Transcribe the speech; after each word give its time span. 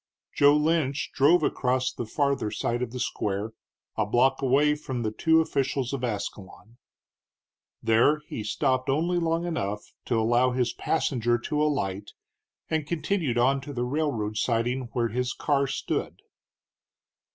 Joe 0.33 0.55
Lynch 0.57 1.11
drove 1.13 1.43
across 1.43 1.93
the 1.93 2.07
farther 2.07 2.49
side 2.49 2.81
of 2.81 2.89
the 2.91 2.99
square, 2.99 3.53
a 3.95 4.03
block 4.03 4.41
away 4.41 4.73
from 4.73 5.03
the 5.03 5.11
two 5.11 5.41
officials 5.41 5.93
of 5.93 6.03
Ascalon. 6.03 6.77
There 7.83 8.21
he 8.25 8.43
stopped 8.43 8.89
only 8.89 9.19
long 9.19 9.45
enough 9.45 9.93
to 10.05 10.19
allow 10.19 10.53
his 10.53 10.73
passenger 10.73 11.37
to 11.37 11.61
alight, 11.61 12.13
and 12.67 12.87
continued 12.87 13.37
on 13.37 13.61
to 13.61 13.73
the 13.73 13.85
railroad 13.85 14.37
siding 14.37 14.89
where 14.93 15.09
his 15.09 15.33
car 15.35 15.67
stood. 15.67 16.19